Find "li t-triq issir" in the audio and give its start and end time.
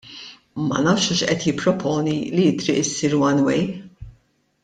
2.35-3.13